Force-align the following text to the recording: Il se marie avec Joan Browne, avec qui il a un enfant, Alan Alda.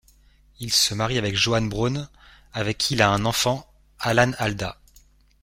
Il 0.59 0.73
se 0.73 0.95
marie 0.95 1.19
avec 1.19 1.35
Joan 1.35 1.69
Browne, 1.69 2.09
avec 2.53 2.79
qui 2.79 2.95
il 2.95 3.03
a 3.03 3.11
un 3.11 3.23
enfant, 3.23 3.71
Alan 3.99 4.31
Alda. 4.39 4.79